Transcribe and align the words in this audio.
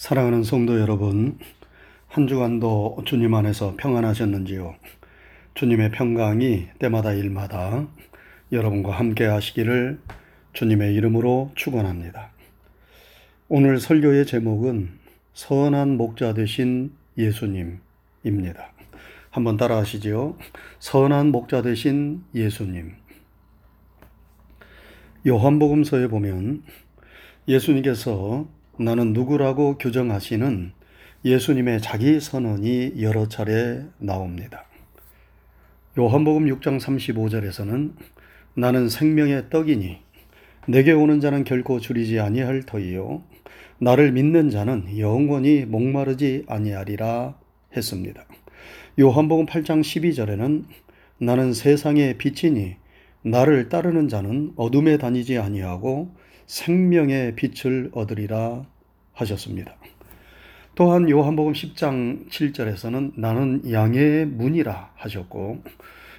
사랑하는 0.00 0.44
성도 0.44 0.80
여러분, 0.80 1.38
한 2.08 2.26
주간도 2.26 3.02
주님 3.04 3.34
안에서 3.34 3.74
평안하셨는지요? 3.76 4.74
주님의 5.52 5.90
평강이 5.90 6.68
때마다 6.78 7.12
일마다 7.12 7.86
여러분과 8.50 8.92
함께 8.92 9.26
하시기를 9.26 10.00
주님의 10.54 10.94
이름으로 10.94 11.52
축원합니다. 11.54 12.30
오늘 13.50 13.78
설교의 13.78 14.24
제목은 14.24 14.88
선한 15.34 15.98
목자 15.98 16.32
되신 16.32 16.92
예수님입니다. 17.18 18.72
한번 19.28 19.58
따라 19.58 19.76
하시지요. 19.76 20.34
선한 20.78 21.30
목자 21.30 21.60
되신 21.60 22.24
예수님. 22.34 22.94
요한복음서에 25.26 26.06
보면 26.06 26.62
예수님께서 27.46 28.48
나는 28.80 29.12
누구라고 29.12 29.76
규정하시는 29.76 30.72
예수님의 31.26 31.82
자기 31.82 32.18
선언이 32.18 32.94
여러 33.02 33.28
차례 33.28 33.84
나옵니다. 33.98 34.64
요한복음 35.98 36.46
6장 36.46 36.80
35절에서는 36.80 37.92
나는 38.54 38.88
생명의 38.88 39.50
떡이니 39.50 39.98
내게 40.68 40.92
오는 40.92 41.20
자는 41.20 41.44
결코 41.44 41.78
줄이지 41.78 42.20
아니할 42.20 42.62
터이요 42.64 43.22
나를 43.80 44.12
믿는 44.12 44.48
자는 44.48 44.98
영원히 44.98 45.66
목마르지 45.66 46.46
아니하리라 46.48 47.38
했습니다. 47.76 48.24
요한복음 48.98 49.44
8장 49.44 49.82
12절에는 49.82 50.64
나는 51.18 51.52
세상의 51.52 52.16
빛이니 52.16 52.76
나를 53.24 53.68
따르는 53.68 54.08
자는 54.08 54.54
어둠에 54.56 54.96
다니지 54.96 55.36
아니하고 55.36 56.14
생명의 56.50 57.36
빛을 57.36 57.90
얻으리라 57.92 58.64
하셨습니다. 59.20 59.74
또한 60.74 61.10
요한복음 61.10 61.52
10장 61.52 62.28
7절에서는 62.30 63.12
나는 63.16 63.70
양의 63.70 64.26
문이라 64.26 64.92
하셨고 64.96 65.62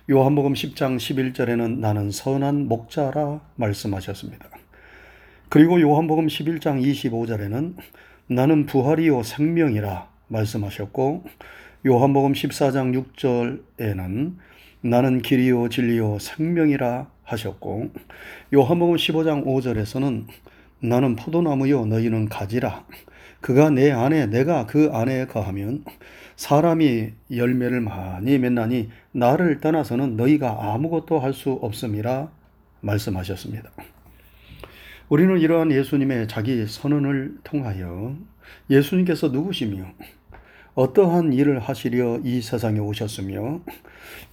요한복음 0.10 0.54
10장 0.54 0.98
11절에는 0.98 1.80
나는 1.80 2.12
선한 2.12 2.68
목자라 2.68 3.40
말씀하셨습니다. 3.56 4.50
그리고 5.50 5.82
요한복음 5.82 6.28
11장 6.28 6.82
25절에는 6.82 7.76
나는 8.28 8.66
부활이요 8.66 9.24
생명이라 9.24 10.10
말씀하셨고 10.28 11.24
요한복음 11.86 12.34
14장 12.34 13.04
6절에는 13.16 14.36
나는 14.82 15.22
길이요 15.22 15.70
진리요 15.70 16.20
생명이라 16.20 17.08
하셨고 17.24 17.92
요한복음 18.54 18.96
15장 18.96 19.46
5절에서는 19.46 20.26
나는 20.82 21.16
포도나무요 21.16 21.86
너희는 21.86 22.30
가지라 22.30 22.86
그가 23.40 23.70
내 23.70 23.92
안에 23.92 24.28
내가 24.28 24.66
그 24.66 24.90
안에 24.92 25.26
거하면 25.26 25.84
사람이 26.36 27.12
열매를 27.36 27.82
많이 27.82 28.38
맺나니 28.38 28.90
나를 29.12 29.62
떠나서는 29.62 30.16
너희가 30.18 30.74
아무것도 30.74 31.20
할 31.20 31.34
수 31.34 31.52
없음이라 31.52 32.32
말씀하셨습니다. 32.82 33.70
우리는 35.10 35.40
이러한 35.40 35.72
예수님의 35.72 36.28
자기 36.28 36.66
선언을 36.66 37.38
통하여 37.44 38.16
예수님께서 38.70 39.28
누구시며 39.28 39.86
어떠한 40.74 41.34
일을 41.34 41.60
하시려 41.60 42.22
이 42.24 42.42
세상에 42.42 42.80
오셨으며 42.80 43.62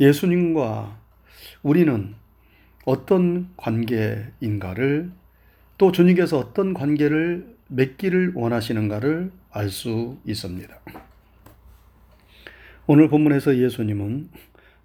예수님과 0.00 0.96
우리는 1.62 2.14
어떤 2.84 3.50
관계인가를 3.56 5.10
또 5.78 5.92
주님께서 5.92 6.38
어떤 6.38 6.74
관계를 6.74 7.56
맺기를 7.68 8.32
원하시는가를 8.34 9.30
알 9.50 9.70
수 9.70 10.18
있습니다. 10.26 10.76
오늘 12.86 13.08
본문에서 13.08 13.56
예수님은 13.58 14.28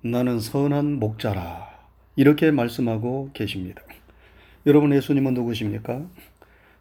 나는 0.02 0.40
선한 0.40 1.00
목자라 1.00 1.68
이렇게 2.16 2.52
말씀하고 2.52 3.32
계십니다. 3.34 3.82
여러분 4.68 4.94
예수님은 4.94 5.34
누구십니까? 5.34 6.06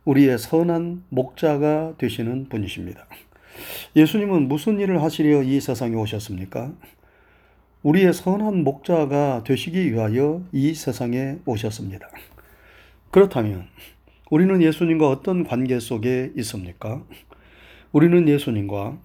우리의 0.04 0.38
선한 0.38 1.04
목자가 1.08 1.94
되시는 1.96 2.48
분이십니다. 2.50 3.06
예수님은 3.96 4.48
무슨 4.48 4.78
일을 4.78 5.02
하시려 5.02 5.42
이 5.42 5.60
세상에 5.60 5.94
오셨습니까? 5.94 6.72
우리의 7.82 8.12
선한 8.12 8.62
목자가 8.62 9.42
되시기 9.44 9.90
위하여 9.92 10.42
이 10.52 10.74
세상에 10.74 11.38
오셨습니다. 11.46 12.08
그렇다면 13.10 13.68
우리는 14.32 14.62
예수님과 14.62 15.10
어떤 15.10 15.44
관계 15.44 15.78
속에 15.78 16.32
있습니까? 16.38 17.04
우리는 17.92 18.26
예수님과 18.26 18.98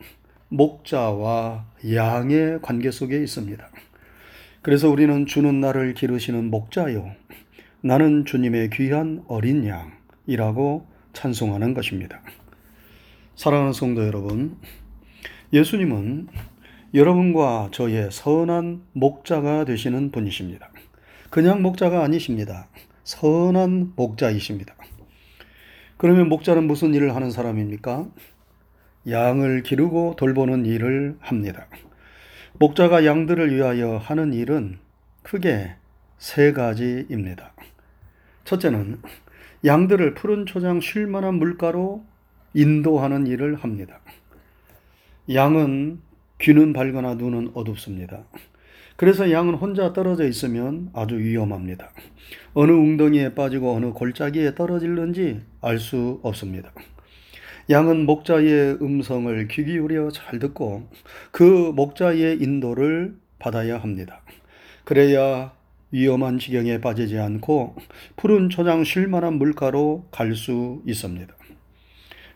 목자와 0.47 1.65
양의 1.93 2.61
관계 2.61 2.91
속에 2.91 3.21
있습니다. 3.23 3.69
그래서 4.61 4.89
우리는 4.89 5.25
주는 5.25 5.59
나를 5.59 5.95
기르시는 5.95 6.49
목자요. 6.49 7.11
나는 7.81 8.23
주님의 8.23 8.69
귀한 8.69 9.21
어린 9.27 9.67
양이라고 9.67 10.88
찬송하는 11.11 11.73
것입니다. 11.73 12.21
사랑하는 13.35 13.73
성도 13.73 14.07
여러분, 14.07 14.55
예수님은 15.51 16.29
여러분과 16.94 17.67
저의 17.73 18.11
선한 18.13 18.81
목자가 18.94 19.65
되시는 19.65 20.11
분이십니다. 20.11 20.71
그냥 21.29 21.61
목자가 21.61 22.01
아니십니다. 22.05 22.69
선한 23.03 23.91
목자이십니다. 23.97 24.73
그러면 25.97 26.29
목자는 26.29 26.67
무슨 26.67 26.93
일을 26.93 27.15
하는 27.15 27.31
사람입니까? 27.31 28.07
양을 29.09 29.63
기르고 29.63 30.15
돌보는 30.17 30.65
일을 30.65 31.17
합니다. 31.19 31.67
목자가 32.59 33.05
양들을 33.05 33.55
위하여 33.55 33.97
하는 33.97 34.33
일은 34.33 34.77
크게 35.23 35.75
세 36.17 36.51
가지입니다. 36.51 37.53
첫째는 38.45 39.01
양들을 39.65 40.13
푸른 40.13 40.45
초장 40.45 40.81
쉴 40.81 41.07
만한 41.07 41.35
물가로 41.35 42.05
인도하는 42.53 43.27
일을 43.27 43.55
합니다. 43.55 43.99
양은 45.33 45.99
귀는 46.39 46.73
밝거나 46.73 47.15
눈은 47.15 47.51
어둡습니다. 47.53 48.23
그래서 48.97 49.31
양은 49.31 49.53
혼자 49.53 49.93
떨어져 49.93 50.27
있으면 50.27 50.89
아주 50.93 51.17
위험합니다. 51.17 51.91
어느 52.53 52.71
웅덩이에 52.71 53.35
빠지고 53.35 53.75
어느 53.75 53.91
골짜기에 53.91 54.55
떨어질는지 54.55 55.41
알 55.61 55.79
수 55.79 56.19
없습니다. 56.23 56.71
양은 57.69 58.05
목자의 58.05 58.79
음성을 58.81 59.47
귀 59.49 59.65
기울여 59.65 60.09
잘 60.09 60.39
듣고 60.39 60.87
그 61.31 61.43
목자의 61.75 62.41
인도를 62.41 63.15
받아야 63.39 63.77
합니다. 63.77 64.21
그래야 64.83 65.53
위험한 65.91 66.39
지경에 66.39 66.81
빠지지 66.81 67.19
않고 67.19 67.75
푸른 68.15 68.49
초장 68.49 68.83
쉴만한 68.83 69.35
물가로 69.35 70.07
갈 70.11 70.33
수 70.33 70.81
있습니다. 70.87 71.33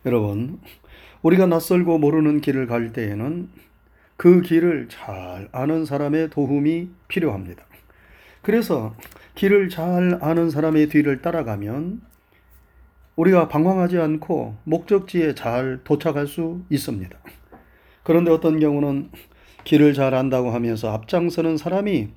여러분, 0.05 0.59
우리가 1.23 1.47
낯설고 1.47 1.97
모르는 1.97 2.41
길을 2.41 2.67
갈 2.67 2.93
때에는 2.93 3.49
그 4.21 4.43
길을 4.43 4.87
잘 4.87 5.49
아는 5.51 5.83
사람의 5.83 6.29
도움이 6.29 6.89
필요합니다. 7.07 7.65
그래서 8.43 8.95
길을 9.33 9.69
잘 9.69 10.19
아는 10.21 10.51
사람의 10.51 10.89
뒤를 10.89 11.23
따라가면 11.23 12.03
우리가 13.15 13.47
방황하지 13.47 13.97
않고 13.97 14.57
목적지에 14.65 15.33
잘 15.33 15.79
도착할 15.83 16.27
수 16.27 16.61
있습니다. 16.69 17.17
그런데 18.03 18.29
어떤 18.29 18.59
경우는 18.59 19.09
길을 19.63 19.95
잘 19.95 20.13
안다고 20.13 20.51
하면서 20.51 20.91
앞장서는 20.93 21.57
사람이 21.57 22.09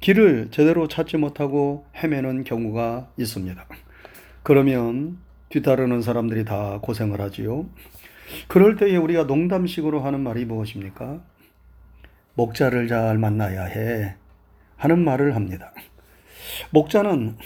길을 0.00 0.48
제대로 0.50 0.88
찾지 0.88 1.16
못하고 1.16 1.86
헤매는 1.94 2.42
경우가 2.42 3.12
있습니다. 3.18 3.64
그러면 4.42 5.18
뒤따르는 5.50 6.02
사람들이 6.02 6.44
다 6.44 6.80
고생을 6.82 7.20
하지요. 7.20 7.66
그럴 8.48 8.74
때에 8.74 8.96
우리가 8.96 9.22
농담식으로 9.22 10.00
하는 10.00 10.24
말이 10.24 10.44
무엇입니까? 10.44 11.20
목자를 12.36 12.86
잘 12.86 13.18
만나야 13.18 13.64
해. 13.64 14.14
하는 14.76 15.02
말을 15.02 15.34
합니다. 15.34 15.72
목자는 16.70 17.36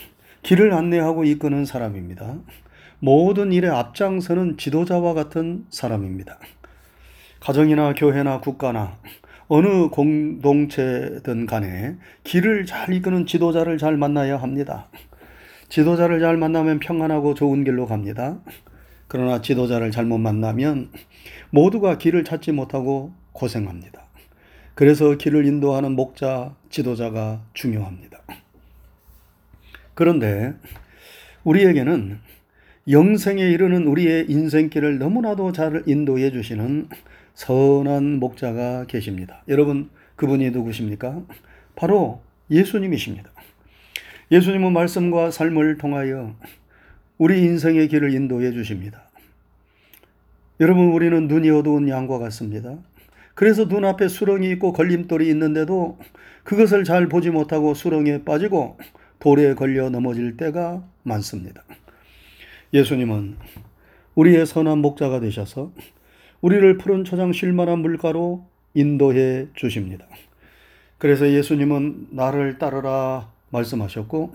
길을 0.43 0.73
안내하고 0.73 1.23
이끄는 1.23 1.65
사람입니다. 1.65 2.35
모든 2.99 3.53
일에 3.53 3.69
앞장서는 3.69 4.57
지도자와 4.57 5.13
같은 5.13 5.65
사람입니다. 5.69 6.39
가정이나 7.39 7.93
교회나 7.93 8.41
국가나 8.41 8.97
어느 9.47 9.87
공동체든 9.87 11.45
간에 11.45 11.95
길을 12.23 12.65
잘 12.65 12.93
이끄는 12.93 13.25
지도자를 13.25 13.77
잘 13.77 13.95
만나야 13.97 14.37
합니다. 14.37 14.89
지도자를 15.69 16.19
잘 16.19 16.35
만나면 16.35 16.79
평안하고 16.79 17.33
좋은 17.33 17.63
길로 17.63 17.87
갑니다. 17.87 18.39
그러나 19.07 19.41
지도자를 19.41 19.91
잘못 19.91 20.17
만나면 20.17 20.91
모두가 21.49 21.97
길을 21.97 22.25
찾지 22.25 22.51
못하고 22.51 23.13
고생합니다. 23.31 24.10
그래서 24.81 25.15
길을 25.15 25.45
인도하는 25.45 25.91
목자, 25.91 26.55
지도자가 26.71 27.43
중요합니다. 27.53 28.19
그런데 29.93 30.55
우리에게는 31.43 32.17
영생에 32.89 33.47
이르는 33.47 33.85
우리의 33.85 34.25
인생길을 34.27 34.97
너무나도 34.97 35.51
잘 35.51 35.83
인도해 35.85 36.31
주시는 36.31 36.89
선한 37.35 38.19
목자가 38.19 38.85
계십니다. 38.85 39.43
여러분, 39.47 39.91
그분이 40.15 40.49
누구십니까? 40.49 41.21
바로 41.75 42.23
예수님이십니다. 42.49 43.29
예수님은 44.31 44.73
말씀과 44.73 45.29
삶을 45.29 45.77
통하여 45.77 46.35
우리 47.19 47.43
인생의 47.43 47.87
길을 47.87 48.15
인도해 48.15 48.51
주십니다. 48.51 49.03
여러분, 50.59 50.87
우리는 50.87 51.27
눈이 51.27 51.51
어두운 51.51 51.87
양과 51.87 52.17
같습니다. 52.17 52.79
그래서 53.41 53.65
눈앞에 53.65 54.07
수렁이 54.07 54.51
있고 54.51 54.71
걸림돌이 54.71 55.27
있는데도 55.29 55.97
그것을 56.43 56.83
잘 56.83 57.09
보지 57.09 57.31
못하고 57.31 57.73
수렁에 57.73 58.23
빠지고 58.23 58.77
돌에 59.17 59.55
걸려 59.55 59.89
넘어질 59.89 60.37
때가 60.37 60.85
많습니다. 61.01 61.63
예수님은 62.71 63.37
우리의 64.13 64.45
선한 64.45 64.77
목자가 64.77 65.19
되셔서 65.19 65.71
우리를 66.41 66.77
푸른 66.77 67.03
초장 67.03 67.33
쉴만한 67.33 67.79
물가로 67.79 68.45
인도해 68.75 69.47
주십니다. 69.55 70.05
그래서 70.99 71.27
예수님은 71.27 72.09
나를 72.11 72.59
따르라 72.59 73.31
말씀하셨고 73.49 74.33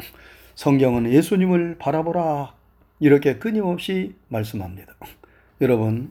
성경은 0.57 1.13
예수님을 1.13 1.77
바라보라 1.79 2.55
이렇게 2.99 3.37
끊임없이 3.37 4.17
말씀합니다. 4.27 4.97
여러분, 5.61 6.11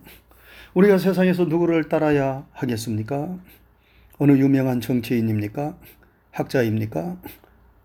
우리가 0.75 0.97
세상에서 0.97 1.45
누구를 1.45 1.87
따라야 1.87 2.45
하겠습니까? 2.51 3.39
어느 4.17 4.33
유명한 4.33 4.81
정치인입니까? 4.81 5.77
학자입니까? 6.31 7.17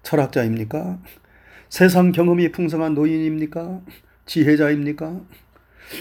철학자입니까? 0.02 0.98
세상 1.68 2.10
경험이 2.10 2.50
풍성한 2.50 2.94
노인입니까? 2.94 3.80
지혜자입니까? 4.26 5.20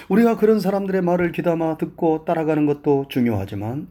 우리가 0.10 0.38
그런 0.38 0.60
사람들의 0.60 1.04
말을 1.04 1.32
귀담아 1.32 1.78
듣고 1.78 2.26
따라가는 2.26 2.66
것도 2.66 3.06
중요하지만 3.08 3.88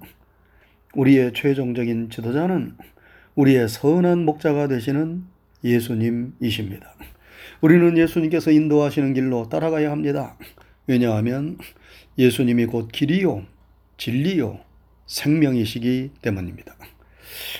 우리의 0.95 1.35
최종적인 1.35 2.11
지도자는 2.11 2.77
우리의 3.37 3.69
선한 3.69 4.25
목자가 4.25 4.67
되시는 4.67 5.23
예수님이십니다. 5.63 6.95
우리는 7.61 7.97
예수님께서 7.97 8.51
인도하시는 8.51 9.15
길로 9.15 9.49
따라가야 9.49 9.93
합니다. 9.93 10.37
왜냐하면 10.89 11.59
예수님이 12.17 12.67
곧 12.67 12.89
길이요, 12.91 13.45
진리요, 13.99 14.59
생명이시기 15.07 16.13
때문입니다. 16.23 16.75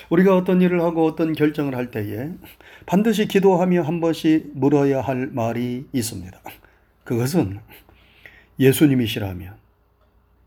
우리가 0.09 0.35
어떤 0.35 0.63
일을 0.63 0.81
하고 0.81 1.05
어떤 1.05 1.35
결정을 1.35 1.77
할 1.77 1.91
때에 1.91 2.31
반드시 2.87 3.29
기도하며 3.29 3.83
한 3.83 4.01
번씩 4.01 4.53
물어야 4.55 5.03
할 5.03 5.27
말이 5.27 5.85
있습니다. 5.93 6.41
그것은 7.05 7.61
예수님이시라면, 8.59 9.55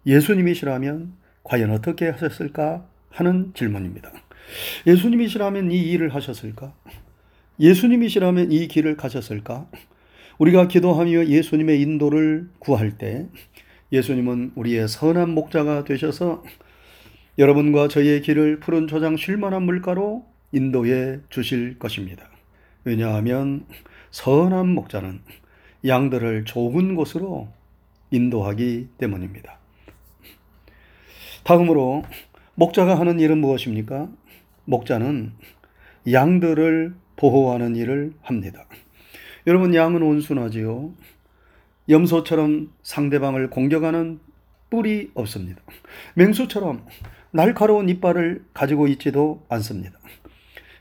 예수님이시라면 0.08 1.14
과연 1.44 1.70
어떻게 1.70 2.10
하셨을까 2.10 2.88
하는 3.12 3.54
질문입니다. 3.54 4.12
예수님이시라면 4.88 5.72
이 5.72 5.78
일을 5.92 6.16
하셨을까? 6.16 6.74
예수님이시라면 7.60 8.52
이 8.52 8.68
길을 8.68 8.98
가셨을까? 8.98 9.68
우리가 10.42 10.68
기도하며 10.68 11.28
예수님의 11.28 11.82
인도를 11.82 12.50
구할 12.58 12.98
때 12.98 13.28
예수님은 13.92 14.54
우리의 14.56 14.88
선한 14.88 15.30
목자가 15.30 15.84
되셔서 15.84 16.44
여러분과 17.38 17.88
저희의 17.88 18.24
길을 18.24 18.60
푸른 18.60 18.88
초장 18.88 19.18
쉴만한 19.18 19.62
물가로 19.62 20.26
인도해 20.52 21.20
주실 21.30 21.78
것입니다. 21.78 22.28
왜냐하면 22.86 23.68
선한 24.10 24.70
목자는 24.70 25.22
양들을 25.86 26.46
좋은 26.46 26.96
곳으로 26.96 27.48
인도하기 28.10 28.88
때문입니다. 28.98 29.60
다음으로 31.44 32.02
목자가 32.56 33.00
하는 33.00 33.20
일은 33.20 33.38
무엇입니까? 33.38 34.10
목자는 34.66 35.34
양들을 36.12 36.96
보호하는 37.16 37.76
일을 37.76 38.14
합니다. 38.24 38.66
여러분, 39.48 39.74
양은 39.74 40.02
온순하지요. 40.02 40.94
염소처럼 41.90 42.72
상대방을 42.84 43.50
공격하는 43.50 44.20
뿔이 44.70 45.12
없습니다. 45.14 45.62
맹수처럼 46.16 46.86
날카로운 47.32 47.90
이빨을 47.90 48.46
가지고 48.54 48.88
있지도 48.88 49.44
않습니다. 49.50 49.98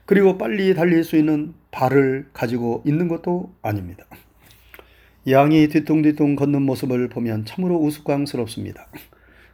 그리고 0.06 0.38
빨리 0.38 0.74
달릴 0.74 1.04
수 1.04 1.16
있는 1.16 1.54
발을 1.70 2.28
가지고 2.32 2.82
있는 2.86 3.08
것도 3.08 3.54
아닙니다. 3.62 4.04
양이 5.28 5.68
뒤뚱뒤뚱 5.68 6.36
걷는 6.36 6.62
모습을 6.62 7.08
보면 7.08 7.44
참으로 7.44 7.76
우스꽝스럽습니다. 7.76 8.88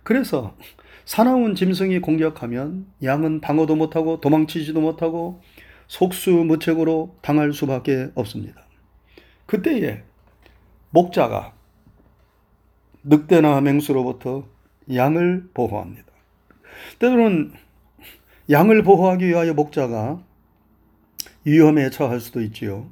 그래서 0.03 0.57
사나운 1.05 1.55
짐승이 1.55 2.01
공격하면 2.01 2.87
양은 3.03 3.41
방어도 3.41 3.77
못하고 3.77 4.21
도망치지도 4.21 4.81
못하고 4.81 5.43
속수무책으로 5.89 7.17
당할 7.23 7.53
수밖에 7.53 8.11
없습니다. 8.15 8.66
그때에 9.47 10.03
목자가 10.91 11.55
늑대나 13.05 13.61
맹수로부터 13.61 14.45
양을 14.93 15.51
보호합니다. 15.55 16.05
때로는 16.99 17.53
양을 18.51 18.83
보호하기 18.83 19.27
위하여 19.27 19.55
목자가 19.55 20.23
위험에 21.45 21.91
처할 21.91 22.21
수도 22.21 22.41
있지요. 22.43 22.91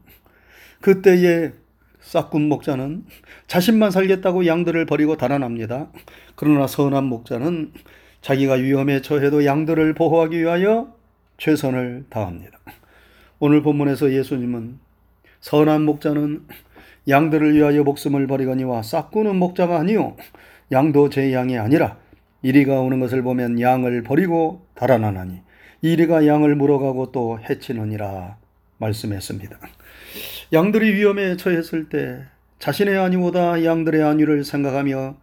그때에 0.81 1.53
싹군 2.01 2.49
목자는 2.49 3.05
자신만 3.47 3.91
살겠다고 3.91 4.47
양들을 4.47 4.87
버리고 4.87 5.17
달아납니다. 5.17 5.89
그러나 6.37 6.67
선한 6.67 7.05
목자는 7.05 7.73
자기가 8.21 8.55
위험에 8.55 9.01
처해도 9.01 9.45
양들을 9.45 9.95
보호하기 9.95 10.39
위하여 10.39 10.95
최선을 11.39 12.07
다합니다. 12.11 12.59
오늘 13.39 13.63
본문에서 13.63 14.13
예수님은 14.13 14.79
선한 15.45 15.83
목자는 15.83 16.47
양들을 17.07 17.55
위하여 17.55 17.85
목숨을 17.85 18.27
버리거니와 18.27 18.81
싹구는 18.81 19.37
목자가 19.37 19.79
아니요 19.79 20.17
양도 20.73 21.11
제 21.11 21.35
양이 21.35 21.59
아니라 21.59 21.99
이리가 22.41 22.81
오는 22.81 22.99
것을 22.99 23.21
보면 23.21 23.61
양을 23.61 24.05
버리고 24.05 24.67
달아나나니 24.75 25.43
이리가 25.83 26.27
양을 26.27 26.55
물어가고 26.55 27.13
또 27.13 27.39
해치느니라 27.39 28.39
말씀했습니다. 28.79 29.59
양들이 30.55 30.95
위험에 30.95 31.37
처했을 31.37 31.91
때 31.91 32.25
자신의 32.59 32.97
안위보다 32.97 33.65
양들의 33.65 34.03
안위를 34.03 34.45
생각하며 34.45 35.17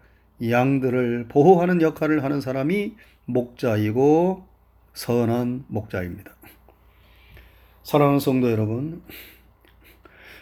양들을 0.47 1.25
보호하는 1.29 1.81
역할을 1.81 2.23
하는 2.23 2.41
사람이 2.41 2.93
목자이고 3.25 4.45
선한 4.93 5.65
목자입니다. 5.67 6.31
사랑하는 7.81 8.19
성도 8.19 8.51
여러분, 8.51 9.01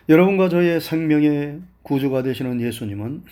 여러분과 0.10 0.50
저의 0.50 0.82
생명의 0.82 1.62
구주가 1.84 2.24
되시는 2.24 2.60
예수님은 2.62 3.24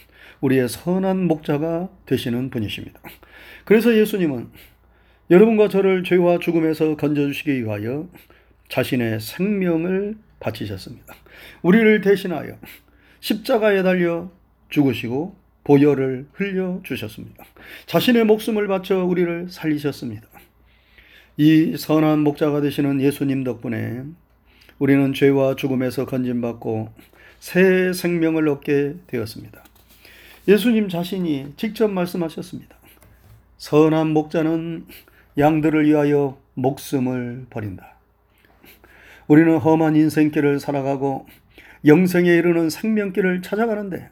우리의 0.42 0.70
선한 0.70 1.26
목자가 1.28 1.90
되시는 2.06 2.52
분이십니다. 2.52 3.02
그래서 3.66 3.98
예수님은 3.98 4.50
여러분과 5.32 5.70
저를 5.70 6.04
죄와 6.04 6.38
죽음에서 6.38 6.96
건져주시기 6.96 7.64
위하여 7.64 8.08
자신의 8.70 9.20
생명을 9.20 10.18
바치셨습니다. 10.40 11.16
우리를 11.64 12.02
대신하여 12.02 12.58
십자가에 13.22 13.82
달려 13.82 14.32
죽으시고 14.70 15.36
보혈을 15.64 16.28
흘려 16.34 16.80
주셨습니다. 16.84 17.44
자신의 17.88 18.26
목숨을 18.26 18.68
바쳐 18.68 19.04
우리를 19.04 19.48
살리셨습니다. 19.50 20.28
이 21.38 21.76
선한 21.76 22.20
목자가 22.20 22.62
되시는 22.62 23.02
예수님 23.02 23.44
덕분에 23.44 24.04
우리는 24.80 25.14
죄와 25.14 25.56
죽음에서 25.56 26.06
건진받고 26.06 26.90
새 27.40 27.94
생명을 27.94 28.48
얻게 28.48 28.96
되었습니다. 29.08 29.64
예수님 30.48 30.90
자신이 30.90 31.54
직접 31.58 31.90
말씀하셨습니다. 31.90 32.76
선한 33.58 34.10
목자는 34.10 34.86
양들을 35.38 35.86
위하여 35.86 36.38
목숨을 36.54 37.48
버린다. 37.50 37.96
우리는 39.28 39.58
험한 39.58 39.96
인생길을 39.96 40.60
살아가고 40.60 41.26
영생에 41.86 42.30
이르는 42.30 42.70
생명길을 42.70 43.42
찾아가는데 43.42 44.10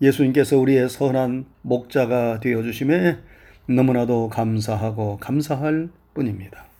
예수님께서 0.00 0.58
우리의 0.58 0.88
선한 0.88 1.46
목자가 1.62 2.40
되어 2.40 2.62
주심에 2.62 3.18
너무나도 3.66 4.28
감사하고 4.28 5.18
감사할 5.18 5.88
뿐입니다. 6.14 6.71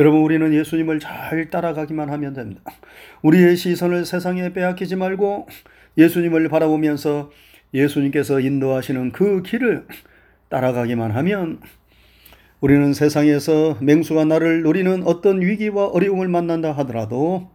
여러분 0.00 0.22
우리는 0.22 0.54
예수님을 0.54 0.98
잘 0.98 1.50
따라가기만 1.50 2.08
하면 2.08 2.32
됩니다. 2.32 2.62
우리의 3.20 3.54
시선을 3.54 4.06
세상에 4.06 4.50
빼앗기지 4.54 4.96
말고 4.96 5.46
예수님을 5.98 6.48
바라보면서 6.48 7.30
예수님께서 7.74 8.40
인도하시는 8.40 9.12
그 9.12 9.42
길을 9.42 9.86
따라가기만 10.48 11.10
하면 11.10 11.60
우리는 12.62 12.94
세상에서 12.94 13.76
맹수가 13.82 14.24
나를 14.24 14.62
노리는 14.62 15.02
어떤 15.02 15.42
위기와 15.42 15.88
어려움을 15.88 16.28
만난다 16.28 16.72
하더라도 16.78 17.50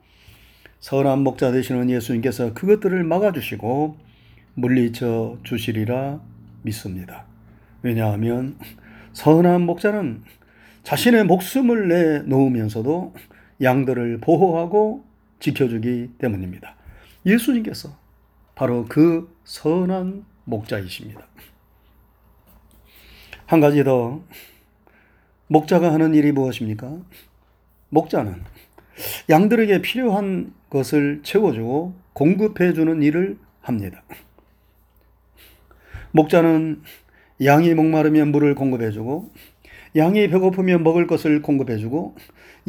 선한 0.81 1.21
목자 1.21 1.51
되시는 1.51 1.89
예수님께서 1.89 2.53
그것들을 2.53 3.03
막아주시고 3.05 3.97
물리쳐 4.53 5.39
주시리라 5.41 6.21
믿습니다. 6.61 7.25
왜냐하면 7.81 8.55
선한 9.13 9.63
목자는 9.63 10.21
자신의 10.85 11.23
목숨을 11.25 11.87
내놓으면서도 11.87 13.15
양들을 13.59 14.19
보호하고 14.19 15.03
지켜주기 15.39 16.11
때문입니다. 16.19 16.75
예수님께서 17.25 17.97
바로 18.53 18.85
그 18.87 19.35
선한 19.45 20.23
목자이십니다. 20.43 21.25
한 23.47 23.59
가지 23.59 23.83
더 23.83 24.23
목자가 25.47 25.91
하는 25.91 26.13
일이 26.13 26.31
무엇입니까? 26.31 26.99
목자는 27.89 28.43
양들에게 29.27 29.81
필요한 29.81 30.53
것을 30.69 31.21
채워주고 31.23 31.95
공급해주는 32.13 33.01
일을 33.01 33.39
합니다. 33.61 34.03
목자는 36.11 36.83
양이 37.43 37.73
목마르면 37.73 38.31
물을 38.31 38.53
공급해주고, 38.53 39.31
양이 39.95 40.27
배고프면 40.27 40.83
먹을 40.83 41.07
것을 41.07 41.41
공급해주고, 41.41 42.15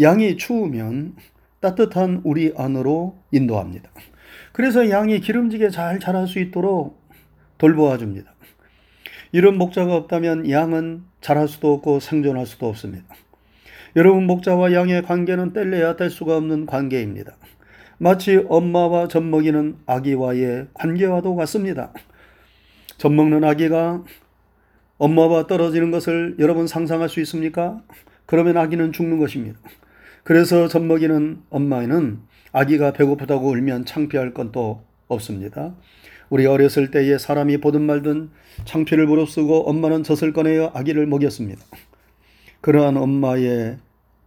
양이 0.01 0.37
추우면 0.37 1.17
따뜻한 1.61 2.21
우리 2.25 2.53
안으로 2.57 3.17
인도합니다. 3.33 3.91
그래서 4.53 4.89
양이 4.91 5.21
기름지게 5.21 5.71
잘 5.71 5.99
자랄 5.99 6.27
수 6.29 6.39
있도록 6.39 7.01
돌보아 7.59 7.99
줍니다. 7.99 8.33
이런 9.33 9.59
목자가 9.59 9.95
없다면 9.97 10.49
양은 10.49 11.05
자랄 11.21 11.49
수도 11.49 11.73
없고 11.75 12.01
생존할 12.01 12.47
수도 12.47 12.69
없습니다. 12.69 13.05
여러분, 13.97 14.27
목자와 14.27 14.73
양의 14.73 15.03
관계는 15.03 15.53
뗄래야 15.53 15.97
뗄 15.97 16.11
수가 16.11 16.37
없는 16.37 16.67
관계입니다. 16.67 17.37
마치 17.99 18.45
엄마와 18.49 19.09
젖먹이는 19.09 19.79
아기와의 19.87 20.69
관계와도 20.75 21.35
같습니다. 21.35 21.93
젖먹는 22.99 23.43
아기가 23.43 24.05
엄마와 24.99 25.47
떨어지는 25.47 25.91
것을 25.91 26.37
여러분 26.39 26.67
상상할 26.67 27.09
수 27.09 27.21
있습니까? 27.21 27.83
그러면 28.25 28.57
아기는 28.57 28.93
죽는 28.93 29.19
것입니다. 29.19 29.59
그래서 30.25 30.69
젖먹이는 30.69 31.43
엄마는 31.51 32.19
아기가 32.53 32.93
배고프다고 32.93 33.49
울면 33.51 33.85
창피할 33.85 34.33
건 34.35 34.51
또 34.53 34.83
없습니다. 35.09 35.75
우리 36.29 36.47
어렸을 36.47 36.91
때에 36.91 37.19
사람이 37.19 37.59
보든 37.59 37.83
말든 37.83 38.31
창피를 38.65 39.07
무릅쓰고 39.07 39.69
엄마는 39.69 40.03
젖을 40.03 40.33
꺼내어 40.33 40.73
아기를 40.75 41.07
먹였습니다. 41.07 41.63
그러한 42.61 42.97
엄마의 42.97 43.79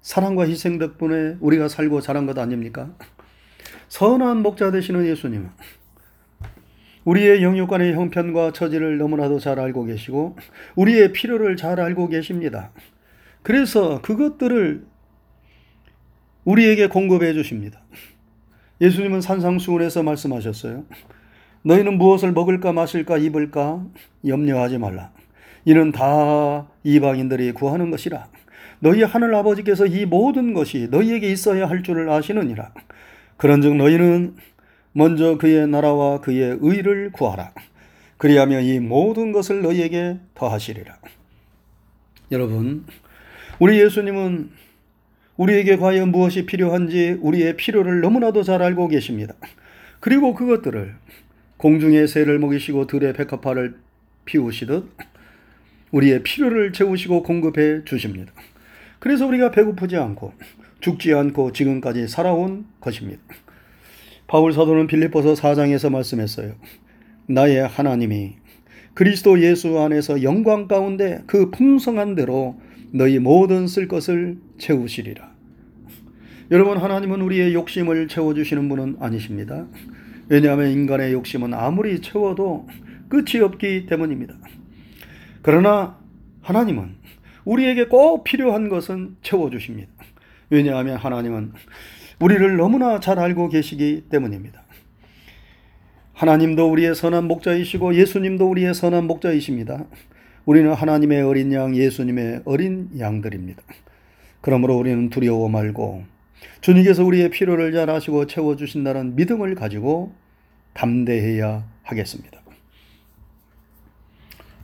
사랑과 0.02 0.48
희생 0.48 0.78
덕분에 0.78 1.36
우리가 1.42 1.68
살고 1.68 2.00
자란 2.00 2.26
것 2.26 2.38
아닙니까? 2.38 2.96
선한 3.90 4.42
목자 4.44 4.72
되시는 4.72 5.06
예수님은 5.08 5.50
우리의 7.06 7.44
영육간의 7.44 7.94
형편과 7.94 8.52
처지를 8.52 8.98
너무나도 8.98 9.40
잘 9.40 9.60
알고 9.60 9.86
계시고 9.86 10.36
우리의 10.76 11.14
필요를 11.14 11.56
잘 11.56 11.80
알고 11.80 12.08
계십니다. 12.10 12.72
그래서 13.42 14.02
그것들을 14.02 14.86
우리에게 16.44 16.88
공급해 16.88 17.34
주십니다. 17.34 17.82
예수님은 18.82 19.22
산상수훈에서 19.22 20.04
말씀하셨어요. 20.04 20.86
너희는 21.64 21.98
무엇을 21.98 22.32
먹을까 22.32 22.72
마실까 22.74 23.18
입을까 23.18 23.86
염려하지 24.26 24.78
말라. 24.78 25.12
이는 25.66 25.92
다 25.92 26.68
이방인들이 26.84 27.52
구하는 27.52 27.92
것이라. 27.92 28.28
너희 28.80 29.04
하늘 29.04 29.36
아버지께서 29.36 29.86
이 29.86 30.06
모든 30.06 30.54
것이 30.54 30.88
너희에게 30.90 31.30
있어야 31.30 31.68
할 31.68 31.84
줄을 31.84 32.10
아시느니라. 32.10 32.72
그런즉 33.38 33.76
너희는 33.76 34.36
먼저 35.00 35.38
그의 35.38 35.66
나라와 35.66 36.20
그의 36.20 36.58
의를 36.60 37.10
구하라. 37.14 37.54
그리하면 38.18 38.64
이 38.64 38.82
모든 38.82 39.32
것을 39.32 39.62
너희에게 39.62 40.20
더하시리라. 40.36 40.98
여러분, 42.34 42.86
우리 43.60 43.80
예수님은 43.80 44.50
우리에게 45.38 45.78
과연 45.78 46.12
무엇이 46.12 46.46
필요한지 46.46 47.18
우리의 47.22 47.56
필요를 47.56 48.02
너무나도 48.02 48.44
잘 48.44 48.62
알고 48.62 48.90
계십니다. 48.90 49.36
그리고 50.02 50.34
그것들을 50.34 50.94
공중의 51.56 52.10
새를 52.10 52.38
먹이시고 52.38 52.88
들의 52.88 53.14
백합화를 53.14 53.78
피우시듯 54.26 54.84
우리의 55.92 56.24
필요를 56.24 56.74
채우시고 56.74 57.24
공급해 57.24 57.86
주십니다. 57.86 58.34
그래서 59.00 59.26
우리가 59.28 59.52
배고프지 59.52 59.96
않고 59.96 60.34
죽지 60.82 61.14
않고 61.14 61.54
지금까지 61.54 62.10
살아온 62.10 62.66
것입니다. 62.82 63.22
바울 64.30 64.54
사도는 64.54 64.86
빌립보서 64.86 65.34
4장에서 65.34 65.92
말씀했어요. 65.92 66.54
나의 67.26 67.68
하나님이 67.68 68.36
그리스도 68.94 69.42
예수 69.42 69.80
안에서 69.80 70.22
영광 70.22 70.68
가운데 70.68 71.24
그 71.26 71.50
풍성한 71.50 72.14
대로 72.14 72.56
너희 72.92 73.18
모든 73.18 73.66
쓸 73.66 73.88
것을 73.88 74.38
채우시리라. 74.60 75.32
여러분 76.52 76.78
하나님은 76.78 77.22
우리의 77.22 77.56
욕심을 77.56 78.08
채워 78.08 78.36
주시는 78.36 78.70
분은 78.70 78.98
아니십니다. 79.00 79.66
왜냐하면 80.28 80.70
인간의 80.70 81.14
욕심은 81.14 81.56
아무리 81.56 82.00
채워도 82.00 82.68
끝이 83.10 83.42
없기 83.42 83.88
때문입니다. 83.88 84.36
그러나 85.42 85.98
하나님은 86.42 86.98
우리에게 87.46 87.88
꼭 87.88 88.24
필요한 88.24 88.70
것은 88.70 89.16
채워 89.24 89.50
주십니다. 89.50 89.92
왜냐하면 90.52 90.98
하나님은 90.98 91.54
우리를 92.20 92.58
너무나 92.58 93.00
잘 93.00 93.18
알고 93.18 93.50
계시기 93.50 94.06
때문입니다. 94.10 94.64
하나님도 96.14 96.70
우리의 96.70 96.96
선한 96.96 97.26
목자이시고 97.26 97.96
예수님도 97.96 98.50
우리의 98.50 98.74
선한 98.74 99.06
목자이십니다. 99.06 99.86
우리는 100.46 100.74
하나님의 100.74 101.22
어린 101.22 101.54
양, 101.54 101.76
예수님의 101.76 102.42
어린 102.44 102.90
양들입니다. 103.00 103.62
그러므로 104.42 104.78
우리는 104.78 105.10
두려워 105.10 105.48
말고 105.48 106.04
주님께서 106.60 107.06
우리의 107.06 107.30
필요를 107.30 107.72
잘 107.72 107.90
아시고 107.90 108.28
채워주신다는 108.28 109.16
믿음을 109.16 109.56
가지고 109.56 110.14
담대해야 110.74 111.66
하겠습니다. 111.84 112.42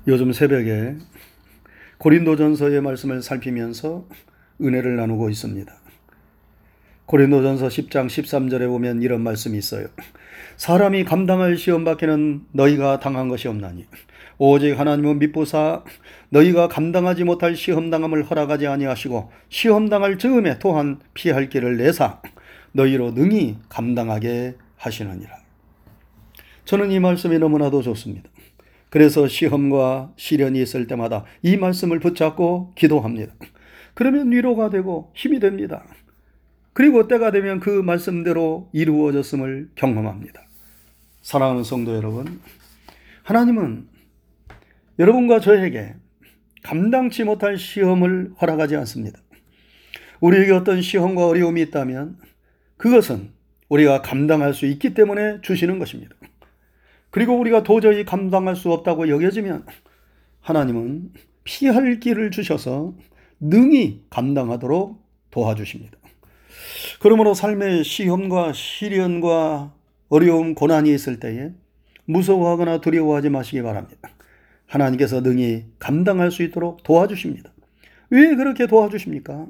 요즘 0.07 0.33
새벽에 0.33 0.95
고린도전서의 1.99 2.81
말씀을 2.81 3.21
살피면서 3.21 4.07
은혜를 4.61 4.97
나누고 4.97 5.29
있습니다. 5.29 5.84
고린도전서 7.05 7.67
10장 7.67 8.07
13절에 8.07 8.67
보면 8.67 9.01
이런 9.01 9.21
말씀이 9.21 9.57
있어요. 9.57 9.87
사람이 10.57 11.05
감당할 11.05 11.57
시험 11.57 11.83
밖에는 11.83 12.45
너희가 12.51 12.99
당한 12.99 13.27
것이 13.29 13.47
없나니 13.47 13.85
오직 14.37 14.79
하나님은 14.79 15.19
믿보사 15.19 15.83
너희가 16.29 16.67
감당하지 16.67 17.23
못할 17.23 17.55
시험 17.55 17.89
당함을 17.89 18.23
허락하지 18.23 18.67
아니하시고 18.67 19.31
시험 19.49 19.89
당할 19.89 20.17
즈음에 20.17 20.57
또한 20.59 20.99
피할 21.13 21.49
길을 21.49 21.77
내사 21.77 22.21
너희로 22.71 23.11
능히 23.11 23.57
감당하게 23.69 24.55
하시느니라. 24.77 25.37
저는 26.65 26.91
이 26.91 26.99
말씀이 26.99 27.37
너무나도 27.37 27.83
좋습니다. 27.83 28.29
그래서 28.89 29.27
시험과 29.27 30.13
시련이 30.15 30.61
있을 30.61 30.87
때마다 30.87 31.25
이 31.43 31.57
말씀을 31.57 31.99
붙잡고 31.99 32.73
기도합니다. 32.75 33.33
그러면 33.93 34.31
위로가 34.31 34.69
되고 34.69 35.11
힘이 35.13 35.39
됩니다. 35.39 35.85
그리고 36.75 37.07
때가 37.07 37.31
되면 37.31 37.61
그 37.61 37.69
말씀대로 37.69 38.69
이루어졌음을 38.73 39.69
경험합니다. 39.75 40.41
사랑하는 41.21 41.63
성도 41.63 41.95
여러분, 41.95 42.41
하나님은 43.23 43.87
여러분과 44.99 45.39
저에게 45.39 45.95
감당치 46.63 47.23
못할 47.23 47.57
시험을 47.57 48.33
허락하지 48.41 48.75
않습니다. 48.75 49.21
우리에게 50.19 50.51
어떤 50.51 50.81
시험과 50.81 51.27
어려움이 51.27 51.61
있다면 51.61 52.17
그것은 52.75 53.31
우리가 53.69 54.01
감당할 54.01 54.53
수 54.53 54.65
있기 54.65 54.93
때문에 54.93 55.39
주시는 55.43 55.79
것입니다. 55.79 56.13
그리고 57.09 57.39
우리가 57.39 57.63
도저히 57.63 58.03
감당할 58.03 58.57
수 58.57 58.73
없다고 58.73 59.07
여겨지면 59.07 59.65
하나님은 60.41 61.13
피할 61.45 62.01
길을 62.01 62.31
주셔서 62.31 62.97
능히 63.39 64.03
감당하도록 64.09 65.01
도와주십니다. 65.31 66.04
그러므로 66.99 67.33
삶의 67.33 67.83
시험과 67.83 68.53
시련과 68.53 69.73
어려움, 70.09 70.55
고난이 70.55 70.93
있을 70.93 71.19
때에 71.19 71.51
무서워하거나 72.05 72.81
두려워하지 72.81 73.29
마시기 73.29 73.61
바랍니다. 73.61 74.09
하나님께서 74.67 75.21
능히 75.21 75.65
감당할 75.79 76.31
수 76.31 76.43
있도록 76.43 76.83
도와주십니다. 76.83 77.51
왜 78.09 78.35
그렇게 78.35 78.67
도와주십니까? 78.67 79.47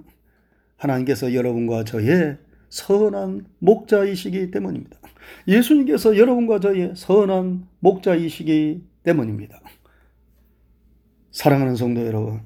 하나님께서 0.77 1.33
여러분과 1.33 1.83
저의 1.83 2.37
선한 2.69 3.45
목자이시기 3.59 4.51
때문입니다. 4.51 4.97
예수님께서 5.47 6.17
여러분과 6.17 6.59
저의 6.59 6.93
선한 6.95 7.67
목자이시기 7.79 8.83
때문입니다. 9.03 9.59
사랑하는 11.31 11.75
성도 11.75 12.05
여러분, 12.05 12.41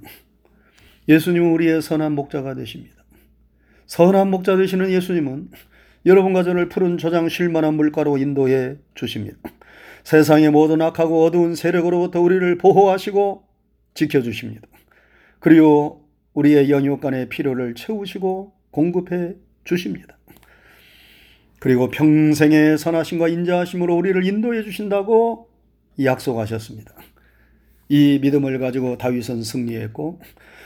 예수님은 1.08 1.52
우리의 1.52 1.82
선한 1.82 2.14
목자가 2.14 2.56
되십니다. 2.56 2.99
선한 3.90 4.30
목자 4.30 4.56
되시는 4.56 4.92
예수님은 4.92 5.50
여러분과 6.06 6.44
저를 6.44 6.70
푸른 6.70 7.00
저장 7.00 7.28
쉴만한 7.28 7.74
물가로 7.74 8.20
인도해 8.20 8.76
주십니다. 8.94 9.38
세상의 10.04 10.52
모든 10.52 10.80
악하고 10.84 11.26
어두운 11.26 11.56
세력으로부터 11.56 12.22
우리를 12.22 12.60
보호하시고 12.60 13.44
지켜주십니다. 13.96 14.68
그리고 15.40 16.08
우리의 16.36 16.70
영육간의 16.70 17.30
필요를 17.30 17.74
채우시고 17.74 18.54
공급해 18.70 19.34
주십니다. 19.64 20.20
그리고 21.60 21.90
평생의 21.90 22.78
선하심과 22.78 23.28
인자하심으로 23.28 23.96
우리를 23.98 24.24
인도해 24.24 24.62
주신다고 24.62 25.50
약속하셨습니다. 26.02 26.94
이 27.90 28.20
믿음을 28.22 28.60
가지고 28.60 29.00
다윗은 29.00 29.42
승리했고 29.42 30.22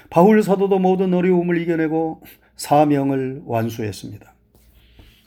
바울 0.10 0.44
사도도 0.44 0.80
모든 0.80 1.14
어려움을 1.14 1.58
이겨내고 1.62 2.22
사명을 2.64 3.42
완수했습니다. 3.46 4.34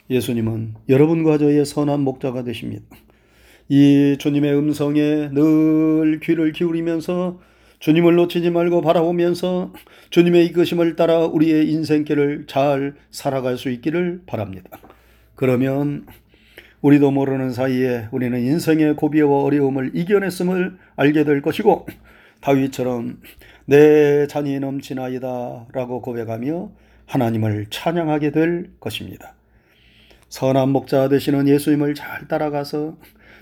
예수님은 0.09 0.73
여러분과 0.89 1.37
저의 1.37 1.65
선한 1.65 1.99
목자가 1.99 2.43
되십니다. 2.43 2.83
이 3.69 4.15
주님의 4.17 4.57
음성에 4.57 5.29
늘 5.33 6.19
귀를 6.23 6.51
기울이면서 6.51 7.39
주님을 7.77 8.15
놓치지 8.15 8.49
말고 8.49 8.81
바라보면서 8.81 9.71
주님의 10.09 10.47
이끄심을 10.47 10.95
따라 10.95 11.25
우리의 11.25 11.69
인생길을 11.69 12.45
잘 12.47 12.95
살아갈 13.11 13.57
수 13.57 13.69
있기를 13.69 14.23
바랍니다. 14.25 14.79
그러면 15.35 16.07
우리도 16.81 17.11
모르는 17.11 17.51
사이에 17.51 18.07
우리는 18.11 18.39
인생의 18.39 18.95
고비와 18.95 19.43
어려움을 19.43 19.91
이겨냈음을 19.93 20.77
알게 20.95 21.23
될 21.23 21.43
것이고 21.43 21.85
다윗처럼 22.41 23.19
내 23.69 24.27
잔이 24.27 24.59
넘치나이다 24.61 25.67
라고 25.73 26.01
고백하며 26.01 26.71
하나님을 27.05 27.67
찬양하게 27.69 28.31
될 28.31 28.71
것입니다. 28.79 29.35
선한 30.29 30.69
목자 30.69 31.09
되시는 31.09 31.49
예수님을 31.49 31.93
잘 31.93 32.29
따라가서 32.29 32.97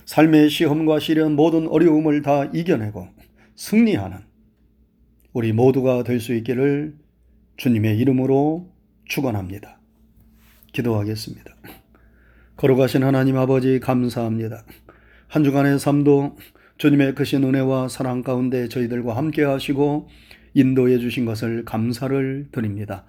삶의 0.06 0.50
시험과 0.50 1.00
시련 1.00 1.36
모든 1.36 1.68
어려움을 1.68 2.24
다 2.24 2.46
이겨내고 2.46 3.08
승리하는 3.56 4.18
우리 5.34 5.54
모두가 5.54 6.04
될 6.04 6.20
수 6.20 6.34
있기를 6.34 6.96
주님의 7.58 7.98
이름으로 8.00 8.72
축원합니다. 9.06 9.80
기도하겠습니다. 10.74 11.56
걸어가신 12.58 13.04
하나님 13.04 13.38
아버지 13.38 13.80
감사합니다. 13.80 14.66
한 15.28 15.44
주간의 15.44 15.78
삶도 15.78 16.36
주님의 16.78 17.16
크신 17.16 17.44
은혜와 17.44 17.88
사랑 17.88 18.22
가운데 18.22 18.68
저희들과 18.68 19.16
함께 19.16 19.44
하시고 19.44 20.10
인도해 20.54 21.00
주신 21.00 21.24
것을 21.24 21.64
감사를 21.64 22.48
드립니다. 22.52 23.06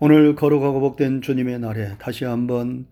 오늘 0.00 0.34
걸어가고 0.34 0.80
복된 0.80 1.22
주님의 1.22 1.60
날에 1.60 1.92
다시 1.98 2.24
한번 2.24 2.86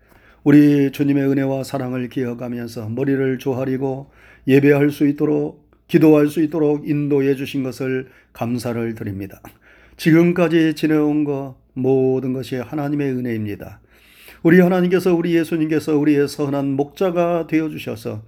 우리 0.44 0.92
주님의 0.92 1.24
은혜와 1.28 1.64
사랑을 1.64 2.08
기억하면서 2.08 2.90
머리를 2.90 3.38
조아리고 3.38 4.12
예배할 4.46 4.90
수 4.90 5.08
있도록 5.08 5.68
기도할 5.88 6.28
수 6.28 6.40
있도록 6.40 6.88
인도해 6.88 7.34
주신 7.34 7.64
것을 7.64 8.08
감사를 8.32 8.94
드립니다. 8.94 9.40
지금까지 9.96 10.74
지내온 10.74 11.24
것 11.24 11.56
모든 11.74 12.32
것이 12.32 12.56
하나님의 12.56 13.10
은혜입니다. 13.10 13.80
우리 14.44 14.60
하나님께서 14.60 15.14
우리 15.14 15.34
예수님께서 15.36 15.96
우리의 15.96 16.28
선한 16.28 16.70
목자가 16.74 17.46
되어 17.48 17.68
주셔서 17.68 18.22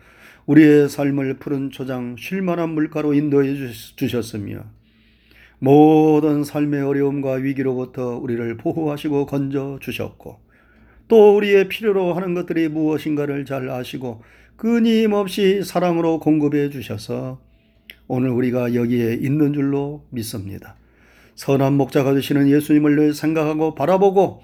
우리의 0.46 0.88
삶을 0.88 1.34
푸른 1.34 1.70
초장 1.70 2.16
쉴만한 2.18 2.70
물가로 2.70 3.14
인도해 3.14 3.54
주셨으며 3.96 4.64
모든 5.58 6.44
삶의 6.44 6.82
어려움과 6.82 7.34
위기로부터 7.34 8.18
우리를 8.18 8.56
보호하시고 8.58 9.26
건져 9.26 9.78
주셨고 9.80 10.40
또 11.08 11.36
우리의 11.36 11.68
필요로 11.68 12.12
하는 12.14 12.34
것들이 12.34 12.68
무엇인가를 12.68 13.44
잘 13.44 13.70
아시고 13.70 14.22
끊임없이 14.56 15.62
사랑으로 15.62 16.18
공급해 16.20 16.70
주셔서 16.70 17.40
오늘 18.06 18.30
우리가 18.30 18.74
여기에 18.74 19.14
있는 19.14 19.52
줄로 19.54 20.04
믿습니다. 20.10 20.76
선한 21.34 21.74
목자가 21.74 22.14
되시는 22.14 22.48
예수님을 22.48 22.96
늘 22.96 23.14
생각하고 23.14 23.74
바라보고 23.74 24.42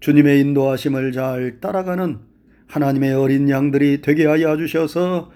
주님의 0.00 0.40
인도하심을 0.40 1.12
잘 1.12 1.60
따라가는 1.60 2.35
하나님의 2.68 3.14
어린 3.14 3.48
양들이 3.48 4.00
되게 4.02 4.26
하여 4.26 4.56
주셔서 4.56 5.30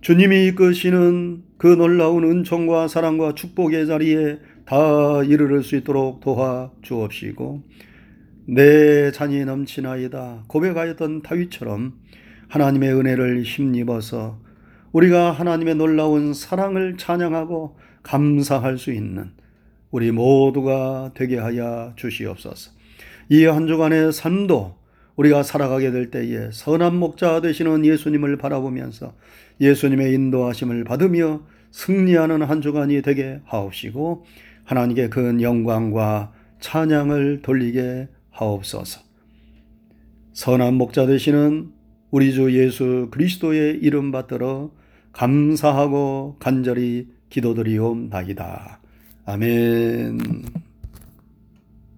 주님이 0.00 0.48
이끄시는 0.48 1.42
그 1.56 1.66
놀라운 1.66 2.24
은총과 2.24 2.88
사랑과 2.88 3.34
축복의 3.34 3.86
자리에 3.86 4.38
다 4.66 5.22
이르를 5.22 5.62
수 5.62 5.76
있도록 5.76 6.20
도와 6.20 6.70
주옵시고 6.82 7.62
내 8.46 9.10
잔이 9.12 9.44
넘치나이다 9.44 10.44
고백하였던 10.48 11.22
다윗처럼 11.22 11.94
하나님의 12.48 12.92
은혜를 12.94 13.42
힘입어서 13.42 14.38
우리가 14.92 15.32
하나님의 15.32 15.76
놀라운 15.76 16.34
사랑을 16.34 16.96
찬양하고 16.98 17.76
감사할 18.02 18.78
수 18.78 18.92
있는 18.92 19.30
우리 19.90 20.12
모두가 20.12 21.12
되게 21.14 21.38
하여 21.38 21.92
주시옵소서. 21.96 22.72
이 23.30 23.44
한 23.46 23.66
주간의 23.66 24.12
삶도 24.12 24.76
우리가 25.16 25.42
살아가게 25.42 25.90
될 25.90 26.10
때에 26.10 26.50
선한 26.50 26.96
목자 26.96 27.40
되시는 27.40 27.84
예수님을 27.84 28.36
바라보면서 28.36 29.14
예수님의 29.60 30.12
인도하심을 30.14 30.84
받으며 30.84 31.42
승리하는 31.70 32.42
한 32.42 32.60
주간이 32.60 33.02
되게 33.02 33.40
하옵시고 33.44 34.24
하나님께 34.64 35.08
큰 35.08 35.40
영광과 35.40 36.32
찬양을 36.60 37.42
돌리게 37.42 38.08
하옵소서. 38.30 39.00
선한 40.32 40.74
목자 40.74 41.06
되시는 41.06 41.70
우리 42.10 42.32
주 42.32 42.52
예수 42.52 43.08
그리스도의 43.10 43.78
이름 43.78 44.10
받들어 44.10 44.72
감사하고 45.12 46.36
간절히 46.40 47.08
기도드리옵나이다. 47.28 48.80
아멘. 49.26 50.63